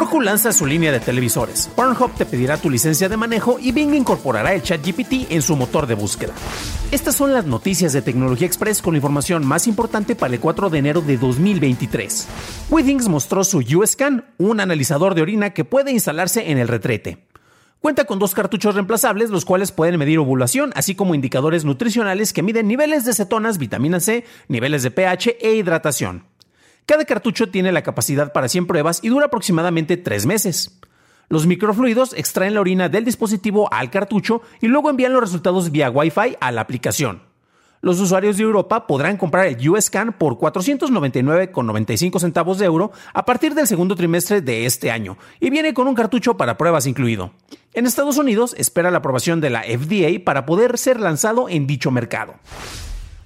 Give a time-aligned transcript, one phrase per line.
[0.00, 1.68] Roku lanza su línea de televisores.
[1.76, 5.56] Pornhub te pedirá tu licencia de manejo y Bing incorporará el chat GPT en su
[5.56, 6.32] motor de búsqueda.
[6.90, 10.70] Estas son las noticias de Tecnología Express con la información más importante para el 4
[10.70, 12.28] de enero de 2023.
[12.70, 17.26] Withings mostró su USCAN, un analizador de orina que puede instalarse en el retrete.
[17.80, 22.42] Cuenta con dos cartuchos reemplazables, los cuales pueden medir ovulación, así como indicadores nutricionales que
[22.42, 26.24] miden niveles de cetonas, vitamina C, niveles de pH e hidratación.
[26.90, 30.80] Cada cartucho tiene la capacidad para 100 pruebas y dura aproximadamente 3 meses.
[31.28, 35.88] Los microfluidos extraen la orina del dispositivo al cartucho y luego envían los resultados vía
[35.88, 37.22] Wi-Fi a la aplicación.
[37.80, 43.54] Los usuarios de Europa podrán comprar el USCAN por 499,95 centavos de euro a partir
[43.54, 47.30] del segundo trimestre de este año y viene con un cartucho para pruebas incluido.
[47.72, 51.92] En Estados Unidos espera la aprobación de la FDA para poder ser lanzado en dicho
[51.92, 52.34] mercado.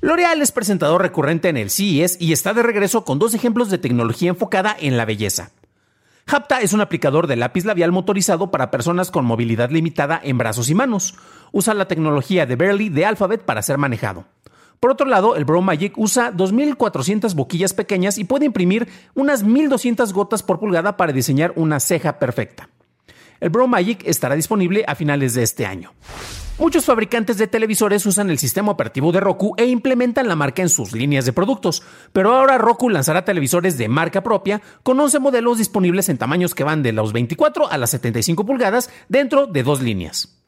[0.05, 3.79] L'Oreal es presentador recurrente en el CES y está de regreso con dos ejemplos de
[3.79, 5.53] tecnología enfocada en la belleza.
[6.27, 10.69] Hapta es un aplicador de lápiz labial motorizado para personas con movilidad limitada en brazos
[10.69, 11.15] y manos.
[11.53, 14.27] Usa la tecnología de Barely de Alphabet para ser manejado.
[14.79, 20.13] Por otro lado, el Brow Magic usa 2.400 boquillas pequeñas y puede imprimir unas 1.200
[20.13, 22.69] gotas por pulgada para diseñar una ceja perfecta.
[23.41, 25.95] El Brow Magic estará disponible a finales de este año.
[26.57, 30.69] Muchos fabricantes de televisores usan el sistema operativo de Roku e implementan la marca en
[30.69, 31.83] sus líneas de productos,
[32.13, 36.63] pero ahora Roku lanzará televisores de marca propia con 11 modelos disponibles en tamaños que
[36.63, 40.41] van de los 24 a las 75 pulgadas dentro de dos líneas.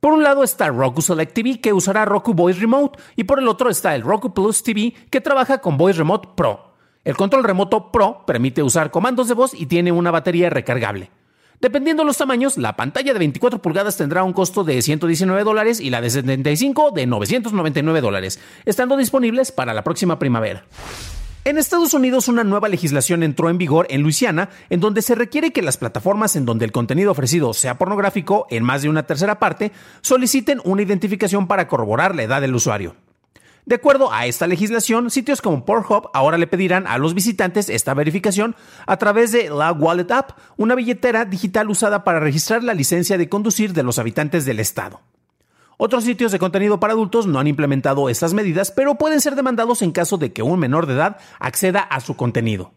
[0.00, 3.46] Por un lado está Roku Select TV que usará Roku Voice Remote y por el
[3.46, 6.72] otro está el Roku Plus TV que trabaja con Voice Remote Pro.
[7.04, 11.10] El control remoto Pro permite usar comandos de voz y tiene una batería recargable.
[11.60, 15.78] Dependiendo de los tamaños, la pantalla de 24 pulgadas tendrá un costo de 119 dólares
[15.78, 20.64] y la de 75 de 999 dólares, estando disponibles para la próxima primavera.
[21.44, 25.52] En Estados Unidos una nueva legislación entró en vigor en Luisiana, en donde se requiere
[25.52, 29.38] que las plataformas en donde el contenido ofrecido sea pornográfico en más de una tercera
[29.38, 32.96] parte soliciten una identificación para corroborar la edad del usuario.
[33.70, 37.94] De acuerdo a esta legislación, sitios como Pornhub ahora le pedirán a los visitantes esta
[37.94, 43.16] verificación a través de la Wallet App, una billetera digital usada para registrar la licencia
[43.16, 45.02] de conducir de los habitantes del estado.
[45.76, 49.82] Otros sitios de contenido para adultos no han implementado estas medidas, pero pueden ser demandados
[49.82, 52.72] en caso de que un menor de edad acceda a su contenido.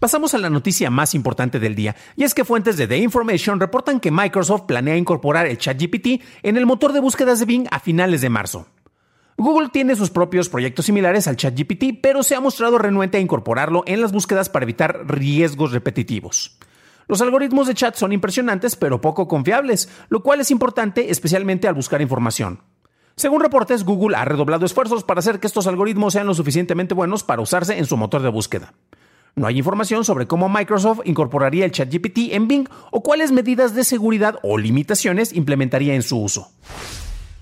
[0.00, 3.58] Pasamos a la noticia más importante del día, y es que fuentes de The Information
[3.58, 7.80] reportan que Microsoft planea incorporar el ChatGPT en el motor de búsquedas de Bing a
[7.80, 8.66] finales de marzo.
[9.40, 13.84] Google tiene sus propios proyectos similares al ChatGPT, pero se ha mostrado renuente a incorporarlo
[13.86, 16.58] en las búsquedas para evitar riesgos repetitivos.
[17.06, 21.74] Los algoritmos de chat son impresionantes pero poco confiables, lo cual es importante especialmente al
[21.74, 22.62] buscar información.
[23.14, 27.22] Según reportes, Google ha redoblado esfuerzos para hacer que estos algoritmos sean lo suficientemente buenos
[27.22, 28.74] para usarse en su motor de búsqueda.
[29.36, 33.84] No hay información sobre cómo Microsoft incorporaría el ChatGPT en Bing o cuáles medidas de
[33.84, 36.50] seguridad o limitaciones implementaría en su uso.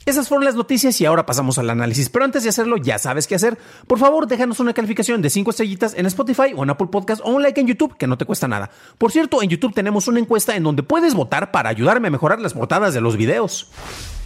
[0.07, 2.09] Esas fueron las noticias y ahora pasamos al análisis.
[2.11, 3.59] Pero antes de hacerlo, ya sabes qué hacer.
[3.89, 7.31] Por favor, déjanos una calificación de 5 estrellitas en Spotify o en Apple Podcast o
[7.31, 8.71] un like en YouTube, que no te cuesta nada.
[8.99, 12.41] Por cierto, en YouTube tenemos una encuesta en donde puedes votar para ayudarme a mejorar
[12.41, 13.69] las portadas de los videos.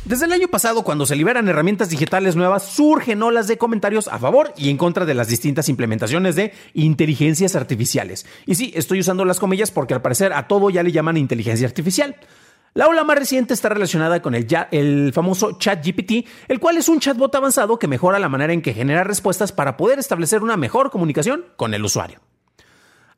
[0.04, 4.18] Desde el año pasado, cuando se liberan herramientas digitales nuevas, surgen olas de comentarios a
[4.18, 8.26] favor y en contra de las distintas implementaciones de inteligencias artificiales.
[8.44, 11.66] Y sí, estoy usando las comillas porque al parecer a todo ya le llaman inteligencia
[11.66, 12.16] artificial.
[12.72, 17.34] La ola más reciente está relacionada con el, famoso ChatGPT, el cual es un chatbot
[17.34, 21.46] avanzado que mejora la manera en que genera respuestas para poder establecer una mejor comunicación
[21.56, 22.20] con el usuario.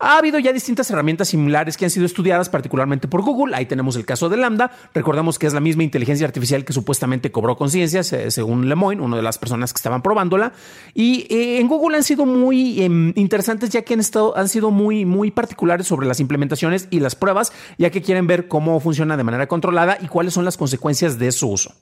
[0.04, 3.54] Ha habido ya distintas herramientas similares que han sido estudiadas particularmente por Google.
[3.54, 4.72] Ahí tenemos el caso de Lambda.
[4.93, 9.22] Recordemos que es la misma inteligencia artificial que supuestamente cobró conciencia, según Lemoyne, una de
[9.22, 10.54] las personas que estaban probándola.
[10.93, 14.72] Y eh, en Google han sido muy em, interesantes ya que han, estado, han sido
[14.72, 19.16] muy, muy particulares sobre las implementaciones y las pruebas, ya que quieren ver cómo funciona
[19.16, 21.76] de manera controlada y cuáles son las consecuencias de su uso.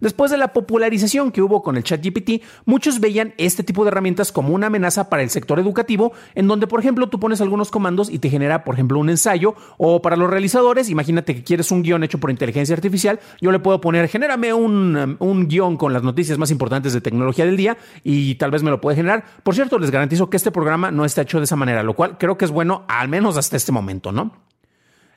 [0.00, 4.32] Después de la popularización que hubo con el ChatGPT, muchos veían este tipo de herramientas
[4.32, 8.10] como una amenaza para el sector educativo, en donde, por ejemplo, tú pones algunos comandos
[8.10, 11.82] y te genera, por ejemplo, un ensayo, o para los realizadores, imagínate que quieres un
[11.82, 16.02] guion hecho por inteligencia artificial, yo le puedo poner, genérame un, un guion con las
[16.02, 19.24] noticias más importantes de tecnología del día y tal vez me lo puede generar.
[19.42, 22.16] Por cierto, les garantizo que este programa no está hecho de esa manera, lo cual
[22.18, 24.49] creo que es bueno, al menos hasta este momento, ¿no?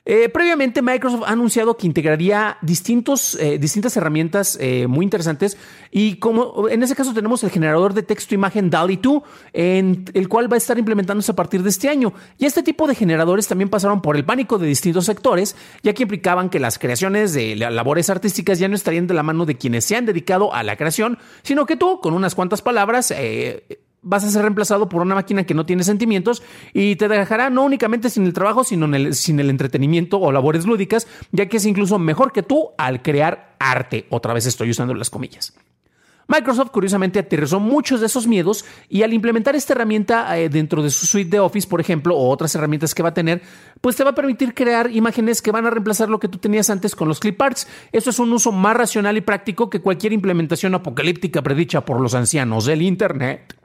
[0.06, 5.56] Eh, previamente, Microsoft ha anunciado que integraría distintos, eh, distintas herramientas eh, muy interesantes
[5.90, 9.22] y como en ese caso tenemos el generador de texto imagen DALI 2,
[9.54, 12.12] en el cual va a estar implementándose a partir de este año.
[12.36, 16.02] Y este tipo de generadores también pasaron por el pánico de distintos sectores, ya que
[16.02, 19.86] implicaban que las creaciones de labores artísticas ya no estarían de la mano de quienes
[19.86, 23.10] se han dedicado a la creación, sino que tú, con unas cuantas palabras,
[24.04, 26.42] vas a ser reemplazado por una máquina que no tiene sentimientos
[26.72, 31.06] y te dejará no únicamente sin el trabajo, sino sin el entretenimiento o labores lúdicas,
[31.32, 34.06] ya que es incluso mejor que tú al crear arte.
[34.10, 35.54] Otra vez estoy usando las comillas.
[36.26, 40.90] Microsoft curiosamente aterrizó muchos de esos miedos y al implementar esta herramienta eh, dentro de
[40.90, 43.42] su suite de Office, por ejemplo, o otras herramientas que va a tener,
[43.80, 46.70] pues te va a permitir crear imágenes que van a reemplazar lo que tú tenías
[46.70, 47.68] antes con los clip arts.
[47.92, 52.14] Esto es un uso más racional y práctico que cualquier implementación apocalíptica predicha por los
[52.14, 53.63] ancianos del Internet.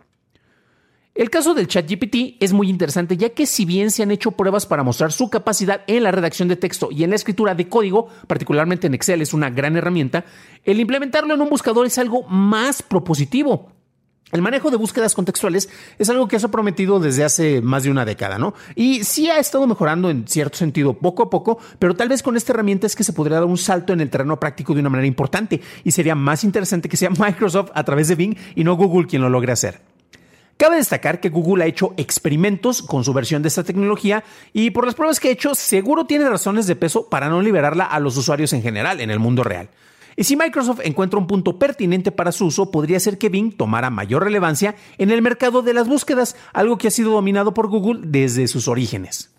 [1.20, 4.66] El caso del ChatGPT es muy interesante ya que si bien se han hecho pruebas
[4.66, 8.08] para mostrar su capacidad en la redacción de texto y en la escritura de código,
[8.26, 10.24] particularmente en Excel es una gran herramienta,
[10.64, 13.70] el implementarlo en un buscador es algo más propositivo.
[14.32, 15.68] El manejo de búsquedas contextuales
[15.98, 18.54] es algo que se ha prometido desde hace más de una década, ¿no?
[18.74, 22.38] Y sí ha estado mejorando en cierto sentido poco a poco, pero tal vez con
[22.38, 24.90] esta herramienta es que se podría dar un salto en el terreno práctico de una
[24.90, 28.78] manera importante y sería más interesante que sea Microsoft a través de Bing y no
[28.78, 29.89] Google quien lo logre hacer.
[30.60, 34.86] Cabe destacar que Google ha hecho experimentos con su versión de esta tecnología y por
[34.86, 38.18] las pruebas que ha hecho seguro tiene razones de peso para no liberarla a los
[38.18, 39.70] usuarios en general en el mundo real.
[40.18, 43.90] Y si Microsoft encuentra un punto pertinente para su uso, podría ser que Bing tomara
[43.90, 48.02] mayor relevancia en el mercado de las búsquedas, algo que ha sido dominado por Google
[48.04, 49.32] desde sus orígenes.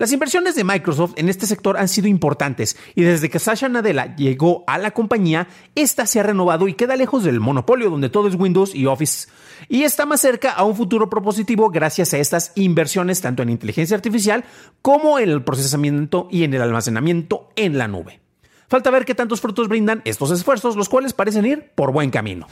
[0.00, 4.16] Las inversiones de Microsoft en este sector han sido importantes y desde que Sasha Nadella
[4.16, 8.26] llegó a la compañía, esta se ha renovado y queda lejos del monopolio donde todo
[8.26, 9.28] es Windows y Office
[9.68, 13.94] y está más cerca a un futuro propositivo gracias a estas inversiones tanto en inteligencia
[13.94, 14.46] artificial
[14.80, 18.20] como en el procesamiento y en el almacenamiento en la nube.
[18.68, 22.46] Falta ver qué tantos frutos brindan estos esfuerzos, los cuales parecen ir por buen camino.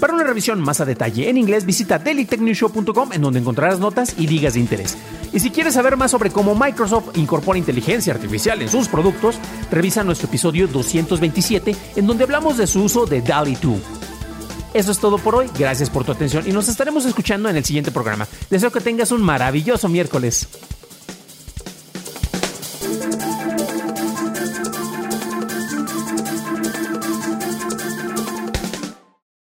[0.00, 4.26] Para una revisión más a detalle en inglés, visita dailytechnewshow.com en donde encontrarás notas y
[4.26, 4.96] ligas de interés.
[5.32, 9.36] Y si quieres saber más sobre cómo Microsoft incorpora inteligencia artificial en sus productos,
[9.70, 13.80] revisa nuestro episodio 227 en donde hablamos de su uso de DALI 2.
[14.74, 17.64] Eso es todo por hoy, gracias por tu atención y nos estaremos escuchando en el
[17.64, 18.28] siguiente programa.
[18.50, 20.46] Deseo que tengas un maravilloso miércoles.